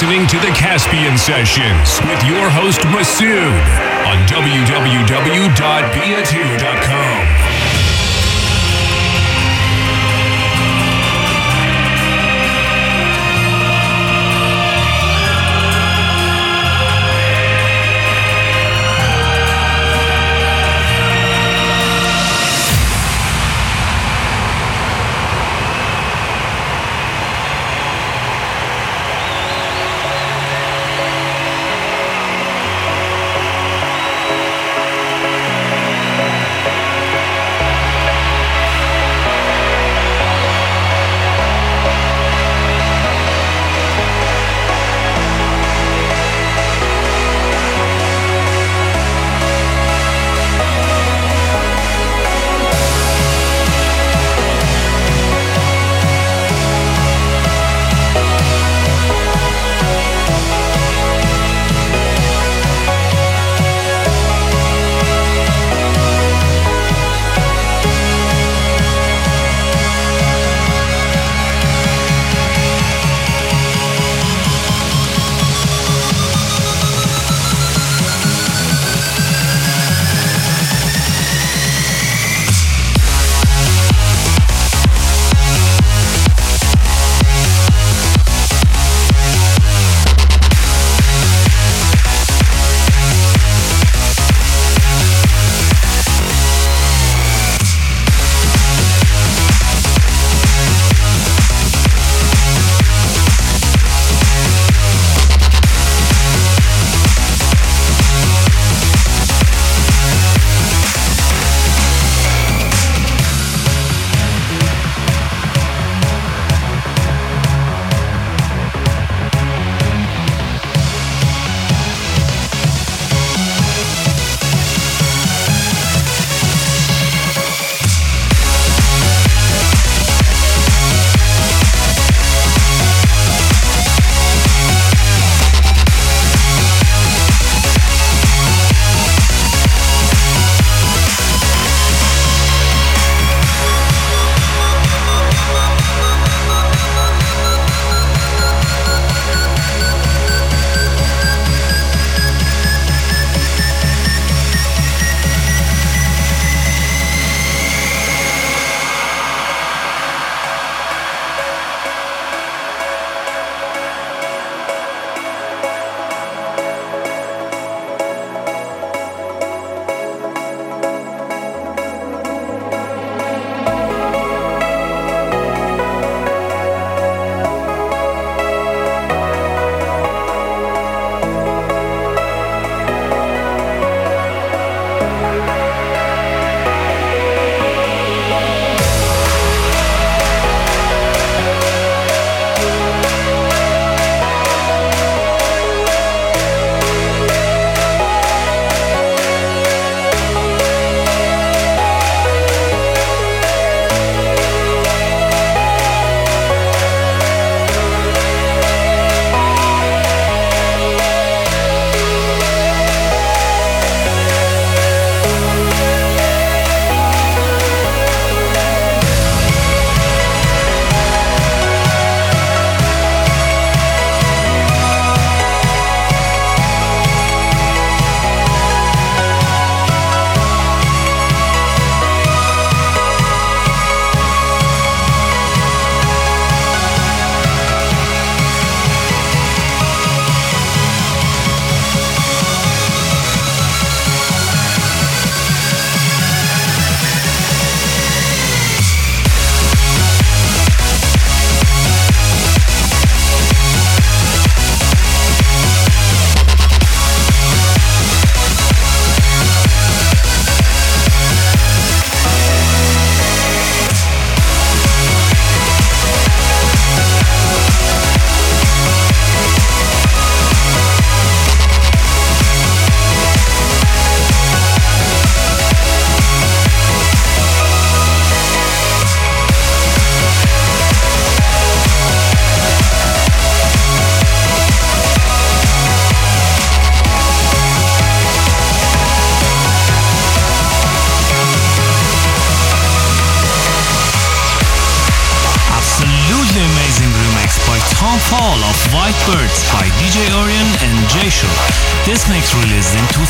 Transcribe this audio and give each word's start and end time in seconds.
listening 0.00 0.28
to 0.28 0.38
the 0.38 0.52
Caspian 0.54 1.18
Sessions 1.18 1.98
with 2.06 2.22
your 2.22 2.48
host 2.48 2.82
Masood 2.94 3.50
on 4.06 4.16
www.bia2.com. 4.28 6.77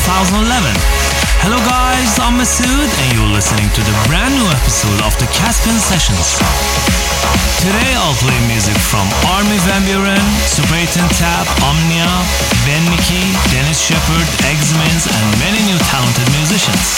2011. 0.09 0.73
Hello 1.45 1.61
guys, 1.69 2.17
I'm 2.17 2.41
Masood 2.41 2.65
and 2.65 3.09
you're 3.13 3.29
listening 3.29 3.69
to 3.77 3.81
the 3.85 3.93
brand 4.09 4.33
new 4.33 4.49
episode 4.49 5.05
of 5.05 5.13
the 5.21 5.29
Caspian 5.37 5.77
Sessions. 5.77 6.41
Today 7.61 7.93
I'll 7.93 8.17
play 8.17 8.33
music 8.49 8.73
from 8.89 9.05
Armin 9.29 9.61
van 9.69 9.85
Super 10.49 10.81
8 10.81 11.13
Tab, 11.13 11.45
Omnia, 11.61 12.09
Ben 12.65 12.81
Nicky, 12.89 13.21
Dennis 13.53 13.85
Sheperd, 13.85 14.25
Exmins 14.49 15.05
and 15.05 15.25
many 15.37 15.61
new 15.69 15.77
talented 15.93 16.25
musicians. 16.33 16.97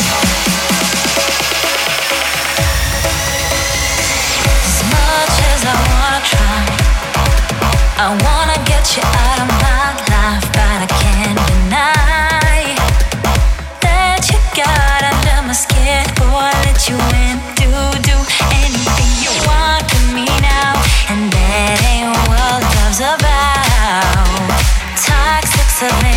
As 4.56 4.80
much 4.88 5.36
as 5.52 5.62
I 5.68 5.75
wanna 5.84 6.22
try 6.31 6.60
I 8.00 8.08
wanna 8.24 8.56
get 8.63 8.88
you 8.96 9.04
out 9.04 9.40
of 9.44 9.50
my 9.60 10.00
life, 10.00 10.48
but 10.56 10.80
I 10.80 10.88
can't 10.88 11.36
deny 11.52 12.31
got 14.56 15.03
under 15.03 15.48
my 15.48 15.53
skin. 15.53 16.03
Boy, 16.19 16.51
let 16.65 16.89
you 16.89 16.98
in, 17.24 17.39
do 17.56 17.71
do 18.03 18.18
anything 18.59 19.12
you 19.24 19.31
want 19.48 19.88
to 19.88 20.00
me 20.13 20.25
now, 20.44 20.75
and 21.09 21.31
that 21.31 21.80
ain't 21.88 22.12
what 22.27 22.59
love's 22.59 23.00
about. 23.00 24.51
Toxic 25.00 25.69
submission, 25.71 26.11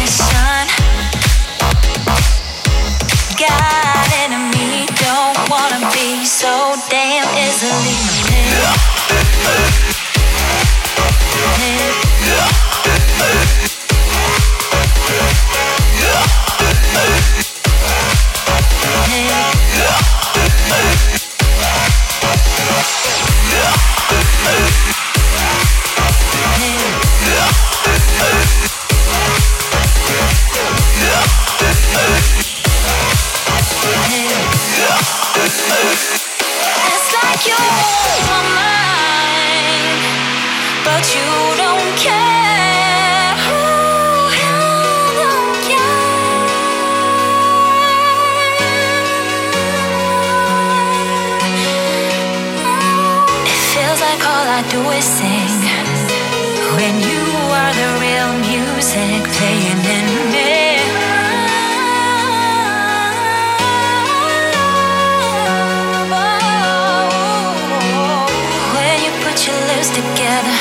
together, 69.94 70.58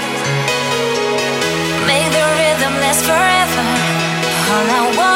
make 1.89 2.07
the 2.17 2.25
rhythm 2.37 2.73
last 2.83 3.03
forever. 3.03 3.65
All 4.53 4.69
I 4.69 4.97
want 4.97 5.12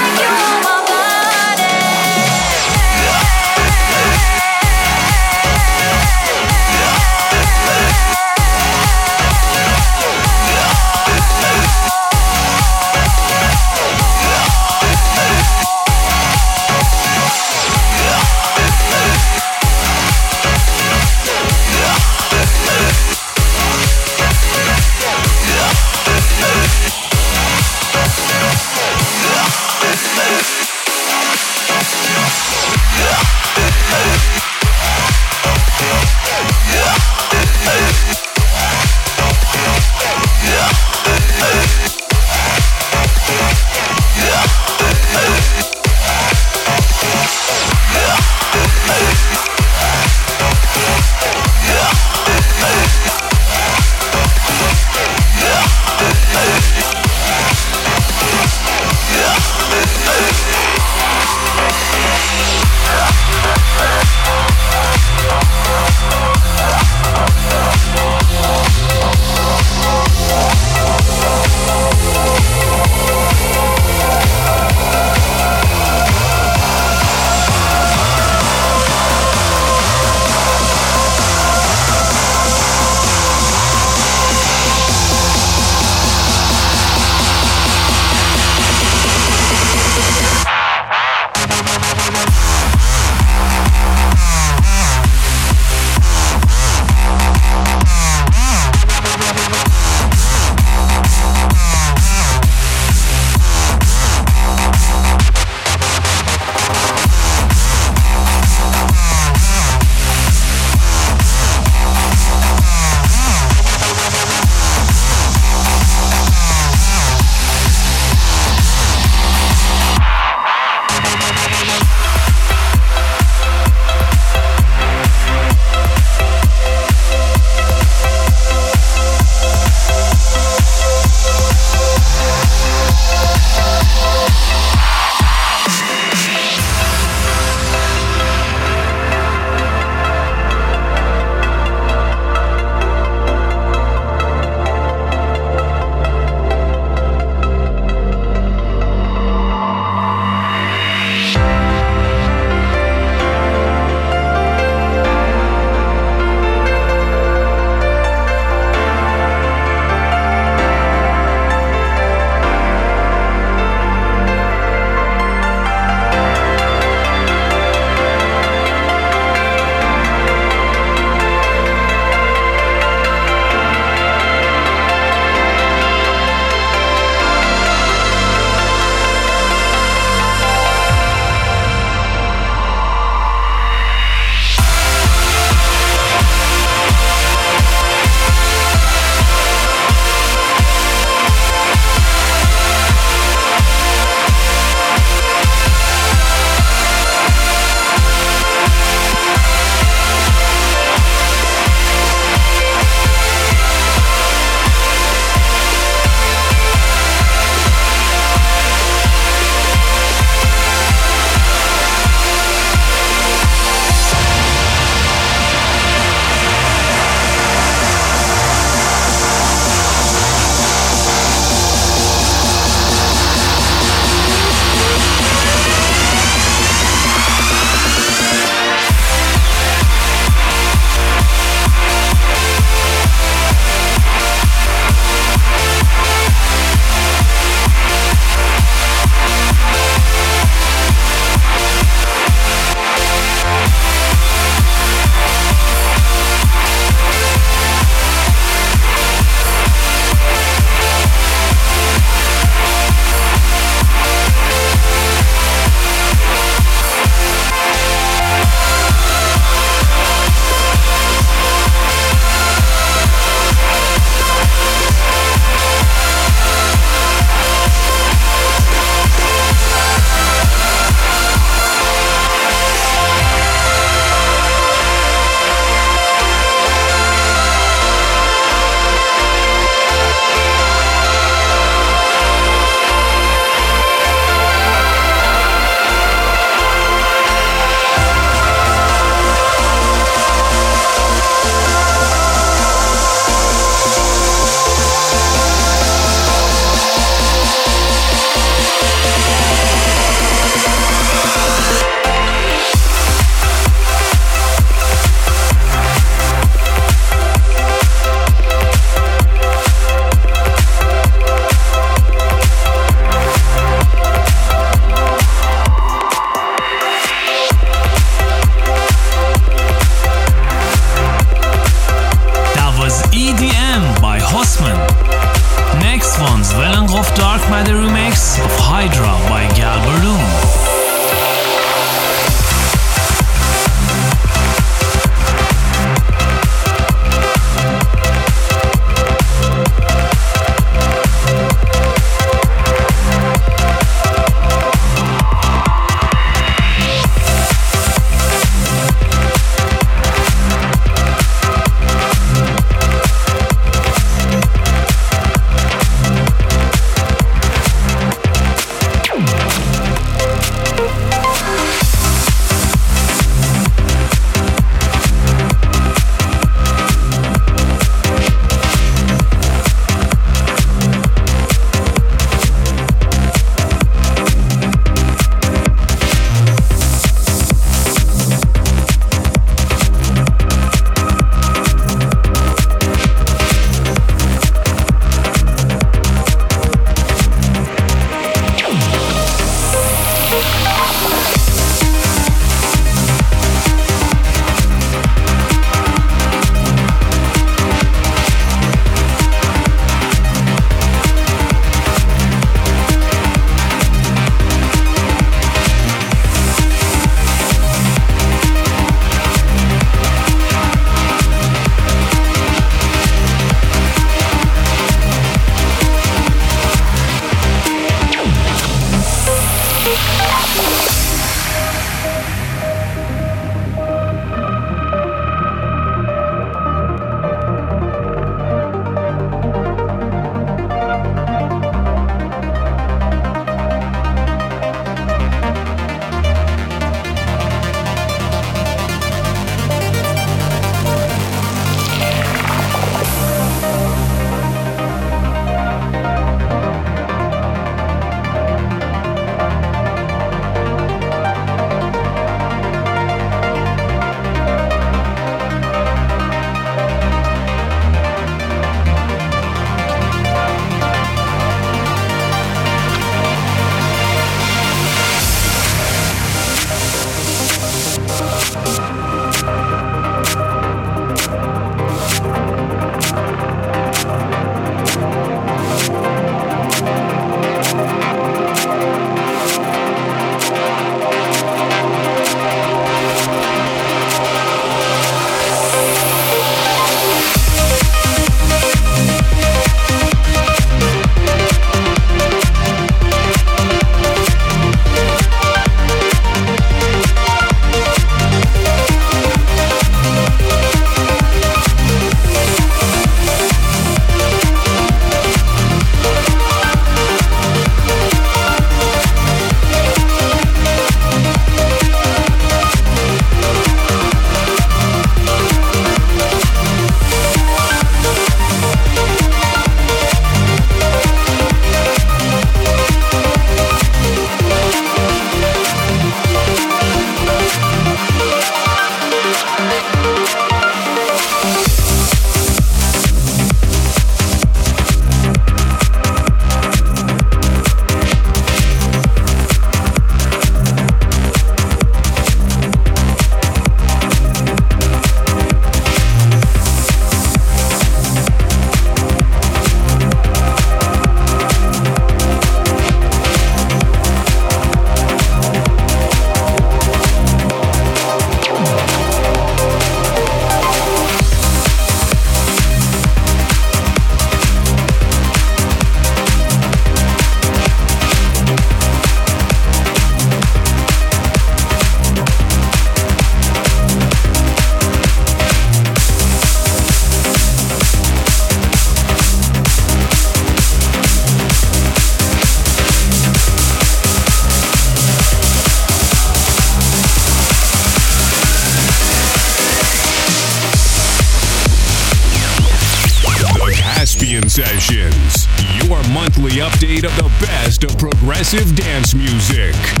progressive 598.41 598.75
dance 598.75 599.13
music. 599.13 600.00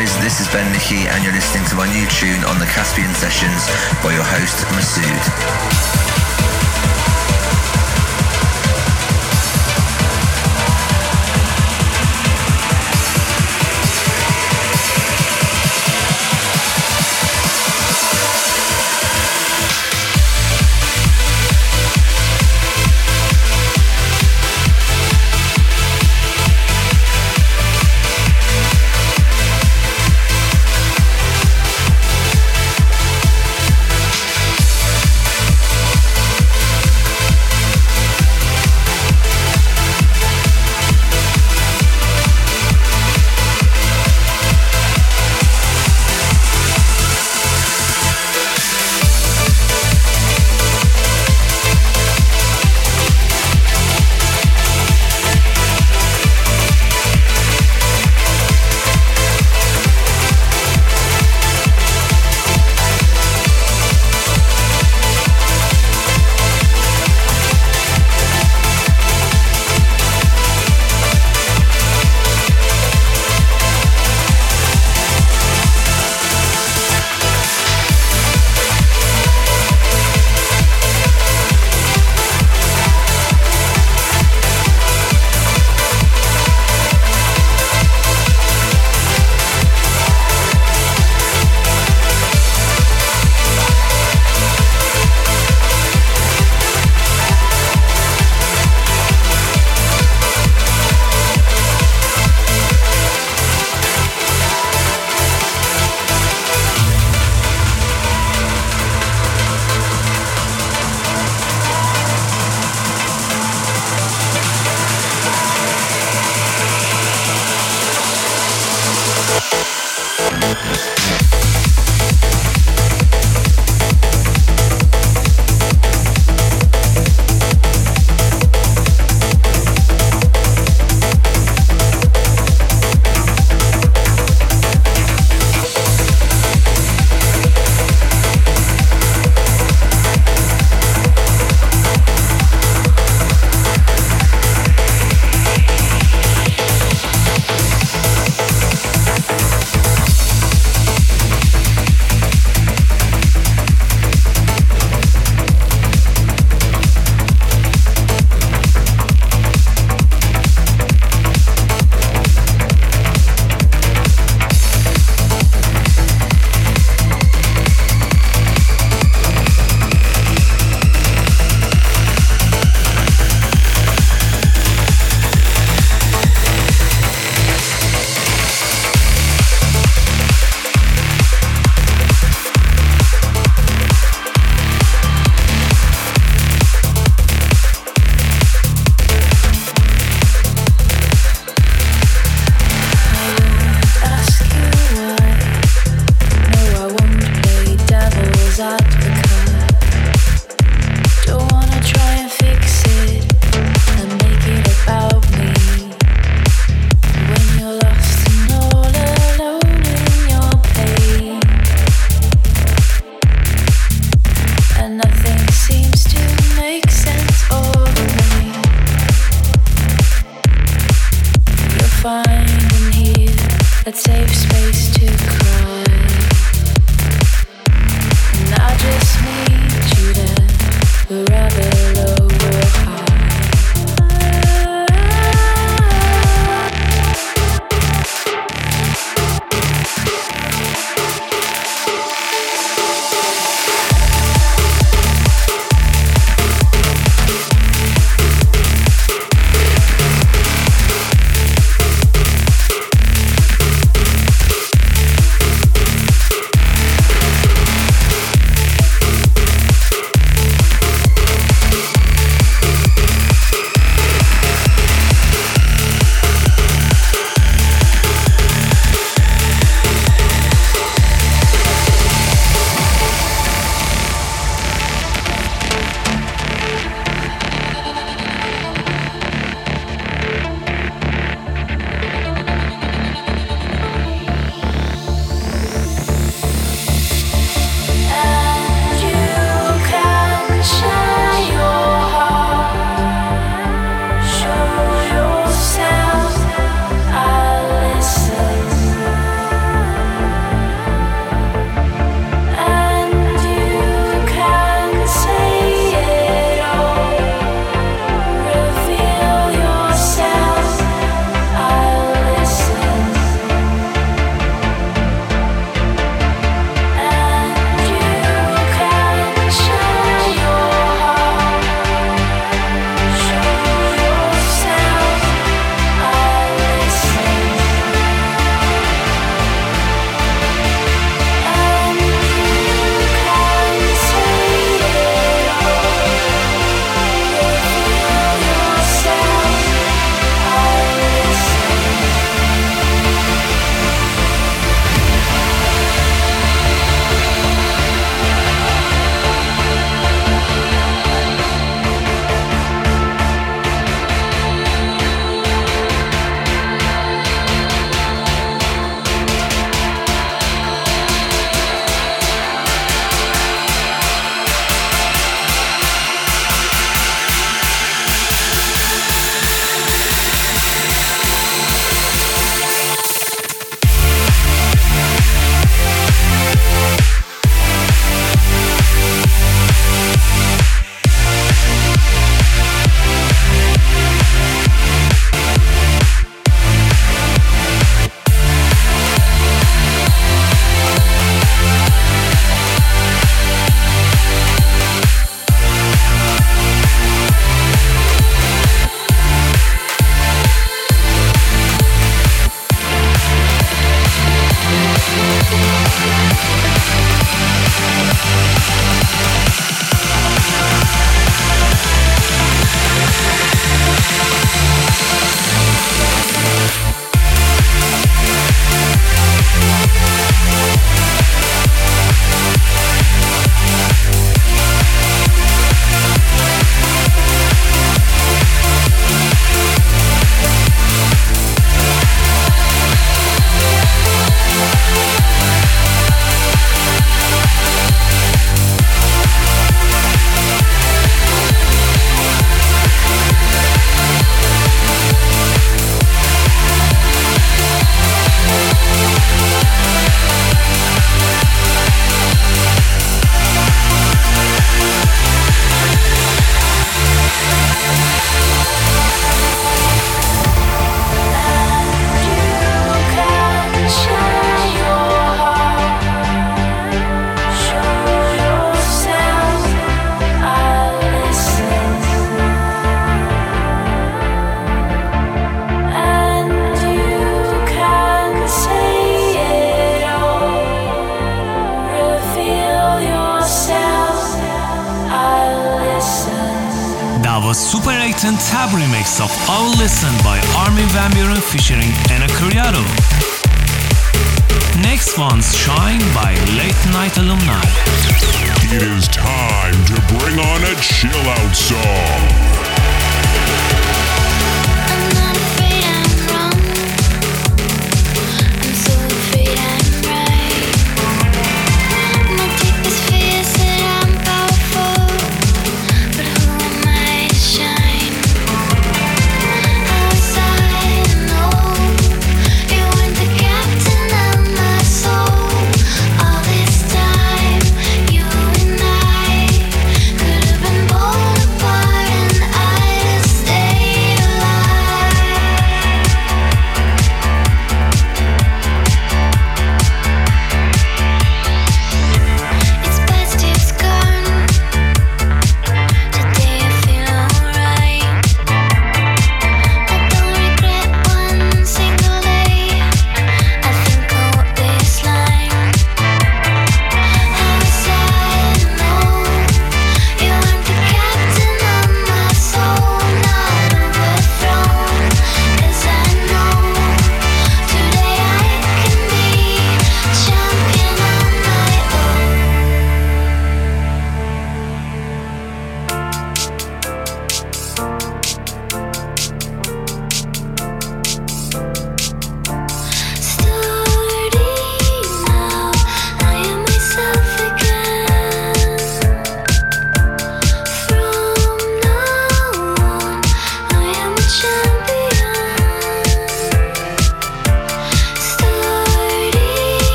Guys, 0.00 0.16
this 0.20 0.40
is 0.40 0.48
Ben 0.48 0.72
Nicky 0.72 1.06
and 1.08 1.22
you're 1.22 1.34
listening 1.34 1.62
to 1.66 1.74
my 1.74 1.86
new 1.92 2.06
tune 2.08 2.42
on 2.44 2.58
the 2.58 2.64
Caspian 2.64 3.12
Sessions 3.12 3.66
by 4.02 4.14
your 4.14 4.24
host 4.24 4.64
Masood. 4.72 6.19